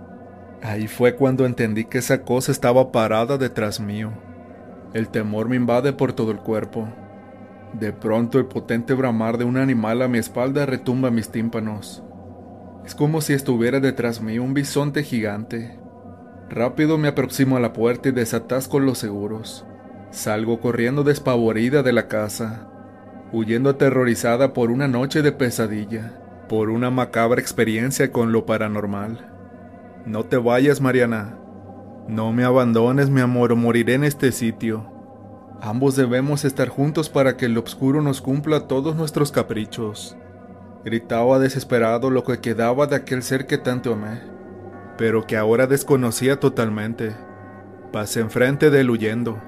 Ahí 0.63 0.87
fue 0.87 1.15
cuando 1.15 1.45
entendí 1.45 1.85
que 1.85 1.99
esa 1.99 2.23
cosa 2.23 2.51
estaba 2.51 2.91
parada 2.91 3.37
detrás 3.37 3.79
mío. 3.79 4.11
El 4.93 5.09
temor 5.09 5.49
me 5.49 5.55
invade 5.55 5.93
por 5.93 6.13
todo 6.13 6.31
el 6.31 6.37
cuerpo. 6.37 6.87
De 7.79 7.91
pronto 7.93 8.39
el 8.39 8.45
potente 8.45 8.93
bramar 8.93 9.37
de 9.37 9.45
un 9.45 9.57
animal 9.57 10.01
a 10.01 10.07
mi 10.07 10.17
espalda 10.17 10.65
retumba 10.65 11.11
mis 11.11 11.29
tímpanos. 11.29 12.03
Es 12.85 12.95
como 12.95 13.21
si 13.21 13.33
estuviera 13.33 13.79
detrás 13.79 14.21
mío 14.21 14.43
un 14.43 14.53
bisonte 14.53 15.03
gigante. 15.03 15.79
Rápido 16.49 16.97
me 16.97 17.07
aproximo 17.07 17.57
a 17.57 17.59
la 17.59 17.73
puerta 17.73 18.09
y 18.09 18.11
desatasco 18.11 18.79
los 18.79 18.99
seguros. 18.99 19.65
Salgo 20.11 20.59
corriendo 20.61 21.03
despavorida 21.03 21.83
de 21.83 21.91
la 21.91 22.07
casa 22.07 22.69
huyendo 23.31 23.69
aterrorizada 23.69 24.53
por 24.53 24.71
una 24.71 24.87
noche 24.87 25.21
de 25.21 25.31
pesadilla, 25.31 26.13
por 26.47 26.69
una 26.69 26.89
macabra 26.89 27.41
experiencia 27.41 28.11
con 28.11 28.31
lo 28.31 28.45
paranormal. 28.45 29.31
No 30.05 30.23
te 30.23 30.37
vayas, 30.37 30.79
Mariana. 30.79 31.37
No 32.07 32.31
me 32.31 32.43
abandones, 32.43 33.09
mi 33.09 33.21
amor, 33.21 33.51
o 33.51 33.55
moriré 33.55 33.95
en 33.95 34.03
este 34.03 34.31
sitio. 34.31 34.91
Ambos 35.61 35.95
debemos 35.95 36.45
estar 36.45 36.67
juntos 36.67 37.09
para 37.09 37.37
que 37.37 37.45
el 37.45 37.57
oscuro 37.57 38.01
nos 38.01 38.21
cumpla 38.21 38.67
todos 38.67 38.95
nuestros 38.95 39.31
caprichos. 39.31 40.15
Gritaba 40.83 41.39
desesperado 41.39 42.09
lo 42.09 42.23
que 42.23 42.39
quedaba 42.39 42.87
de 42.87 42.97
aquel 42.97 43.23
ser 43.23 43.47
que 43.47 43.57
tanto 43.57 43.93
amé, 43.93 44.21
pero 44.97 45.25
que 45.25 45.37
ahora 45.37 45.67
desconocía 45.67 46.39
totalmente. 46.39 47.15
Pasé 47.91 48.19
enfrente 48.19 48.69
de 48.69 48.81
él 48.81 48.89
huyendo 48.89 49.41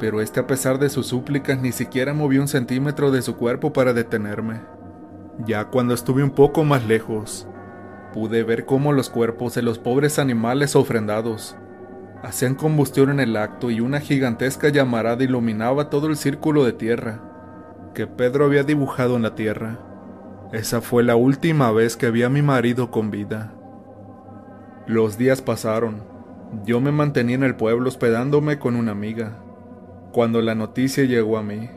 pero 0.00 0.22
este 0.22 0.40
a 0.40 0.46
pesar 0.46 0.78
de 0.78 0.88
sus 0.88 1.06
súplicas 1.06 1.60
ni 1.60 1.72
siquiera 1.72 2.14
movió 2.14 2.40
un 2.40 2.48
centímetro 2.48 3.12
de 3.12 3.20
su 3.20 3.36
cuerpo 3.36 3.72
para 3.72 3.92
detenerme. 3.92 4.62
Ya 5.46 5.66
cuando 5.66 5.92
estuve 5.92 6.24
un 6.24 6.30
poco 6.30 6.64
más 6.64 6.86
lejos, 6.86 7.46
pude 8.14 8.42
ver 8.42 8.64
cómo 8.64 8.92
los 8.92 9.10
cuerpos 9.10 9.54
de 9.54 9.62
los 9.62 9.78
pobres 9.78 10.18
animales 10.18 10.74
ofrendados 10.74 11.54
hacían 12.22 12.54
combustión 12.54 13.10
en 13.10 13.20
el 13.20 13.36
acto 13.36 13.70
y 13.70 13.80
una 13.80 14.00
gigantesca 14.00 14.68
llamarada 14.68 15.24
iluminaba 15.24 15.90
todo 15.90 16.06
el 16.08 16.16
círculo 16.16 16.64
de 16.64 16.72
tierra 16.72 17.20
que 17.94 18.06
Pedro 18.06 18.44
había 18.44 18.62
dibujado 18.62 19.16
en 19.16 19.22
la 19.22 19.34
tierra. 19.34 19.78
Esa 20.52 20.80
fue 20.80 21.02
la 21.02 21.16
última 21.16 21.70
vez 21.72 21.96
que 21.96 22.10
vi 22.10 22.22
a 22.22 22.28
mi 22.28 22.42
marido 22.42 22.90
con 22.90 23.10
vida. 23.10 23.52
Los 24.86 25.18
días 25.18 25.42
pasaron. 25.42 26.02
Yo 26.64 26.80
me 26.80 26.92
mantenía 26.92 27.36
en 27.36 27.44
el 27.44 27.56
pueblo 27.56 27.88
hospedándome 27.88 28.58
con 28.58 28.76
una 28.76 28.92
amiga. 28.92 29.38
Cuando 30.12 30.42
la 30.42 30.54
noticia 30.54 31.04
llegó 31.04 31.38
a 31.38 31.42
mí, 31.42 31.70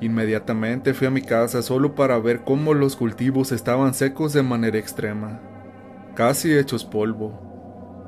inmediatamente 0.00 0.92
fui 0.92 1.06
a 1.06 1.10
mi 1.10 1.22
casa 1.22 1.62
solo 1.62 1.94
para 1.94 2.18
ver 2.18 2.44
cómo 2.44 2.74
los 2.74 2.96
cultivos 2.96 3.52
estaban 3.52 3.94
secos 3.94 4.34
de 4.34 4.42
manera 4.42 4.78
extrema, 4.78 5.40
casi 6.14 6.52
hechos 6.52 6.84
polvo. 6.84 7.45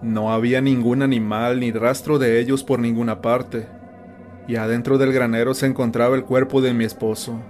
No 0.03 0.33
había 0.33 0.61
ningún 0.61 1.03
animal 1.03 1.59
ni 1.59 1.73
rastro 1.73 2.19
de 2.19 2.39
ellos 2.39 2.63
por 2.63 2.79
ninguna 2.79 3.21
parte, 3.21 3.67
y 4.47 4.57
adentro 4.57 4.97
del 4.97 5.13
granero 5.13 5.55
se 5.55 5.67
encontraba 5.67 6.15
el 6.15 6.25
cuerpo 6.25 6.61
de 6.61 6.73
mi 6.73 6.85
esposo. 6.85 7.41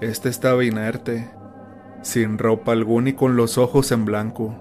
Este 0.00 0.28
estaba 0.28 0.64
inerte, 0.64 1.28
sin 2.02 2.38
ropa 2.38 2.72
alguna 2.72 3.10
y 3.10 3.12
con 3.14 3.36
los 3.36 3.58
ojos 3.58 3.90
en 3.90 4.04
blanco. 4.04 4.56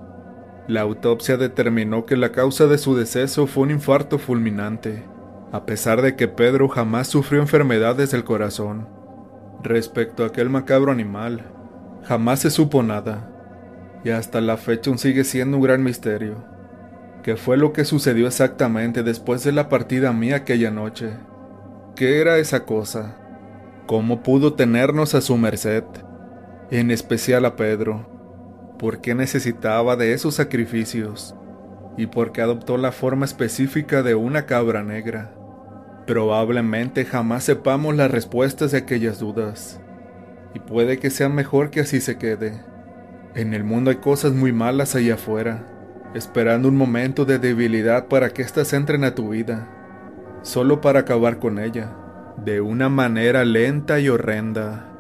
La 0.68 0.82
autopsia 0.82 1.38
determinó 1.38 2.06
que 2.06 2.18
la 2.18 2.32
causa 2.32 2.68
de 2.68 2.78
su 2.78 2.96
deceso 2.96 3.48
fue 3.48 3.64
un 3.64 3.72
infarto 3.72 4.18
fulminante, 4.18 5.04
a 5.52 5.66
pesar 5.66 6.02
de 6.02 6.16
que 6.16 6.28
Pedro 6.28 6.68
jamás 6.68 7.08
sufrió 7.08 7.42
enfermedades 7.42 8.12
del 8.12 8.24
corazón. 8.24 8.88
Respecto 9.62 10.24
a 10.24 10.28
aquel 10.28 10.50
macabro 10.50 10.92
animal, 10.92 11.46
jamás 12.04 12.40
se 12.40 12.50
supo 12.50 12.82
nada, 12.82 13.30
y 14.04 14.10
hasta 14.10 14.42
la 14.42 14.58
fecha 14.58 14.90
aún 14.90 14.98
sigue 14.98 15.24
siendo 15.24 15.58
un 15.58 15.64
gran 15.64 15.84
misterio. 15.84 16.53
¿Qué 17.24 17.38
fue 17.38 17.58
lo 17.58 17.72
que 17.72 17.86
sucedió 17.86 18.28
exactamente 18.28 19.02
después 19.02 19.44
de 19.44 19.54
la 19.54 19.70
partida 19.70 20.12
mía 20.12 20.38
aquella 20.38 20.72
noche? 20.72 21.12
¿Qué 21.96 22.20
era 22.20 22.38
esa 22.38 22.66
cosa? 22.66 23.16
¿Cómo 23.88 24.22
pudo 24.24 24.54
tenernos 24.54 25.16
a 25.16 25.22
su 25.22 25.38
merced? 25.38 25.84
En 26.70 26.92
especial 26.92 27.46
a 27.46 27.56
Pedro 27.56 28.14
por 28.84 29.00
qué 29.00 29.16
necesitaba 29.16 29.96
de 29.96 30.12
esos 30.12 30.36
sacrificios 30.36 31.36
y 31.96 32.08
por 32.08 32.34
qué 32.34 32.42
adoptó 32.42 32.78
la 32.78 32.92
forma 32.92 33.24
específica 33.24 34.04
de 34.04 34.16
una 34.16 34.46
cabra 34.46 34.84
negra. 34.84 35.34
Probablemente 36.06 37.06
jamás 37.06 37.46
sepamos 37.46 37.96
las 37.96 38.12
respuestas 38.12 38.72
de 38.72 38.80
aquellas 38.80 39.20
dudas, 39.20 39.80
y 40.54 40.60
puede 40.60 41.00
que 41.00 41.12
sea 41.12 41.30
mejor 41.30 41.70
que 41.70 41.80
así 41.80 42.02
se 42.02 42.18
quede. 42.18 42.62
En 43.36 43.54
el 43.54 43.64
mundo 43.64 43.90
hay 43.90 43.98
cosas 43.98 44.34
muy 44.34 44.52
malas 44.52 44.96
allá 44.96 45.14
afuera, 45.14 45.66
esperando 46.14 46.68
un 46.68 46.78
momento 46.78 47.26
de 47.26 47.40
debilidad 47.40 48.08
para 48.08 48.30
que 48.30 48.42
éstas 48.42 48.74
entren 48.74 49.04
a 49.04 49.16
tu 49.16 49.30
vida, 49.30 49.68
solo 50.44 50.82
para 50.82 51.02
acabar 51.02 51.40
con 51.40 51.60
ella, 51.60 51.92
de 52.38 52.62
una 52.62 52.90
manera 52.90 53.46
lenta 53.46 54.00
y 54.00 54.10
horrenda. 54.10 54.93